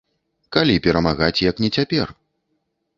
Калі 0.57 0.75
перамагаць, 0.87 1.43
як 1.49 1.63
не 1.67 1.73
цяпер? 1.79 2.07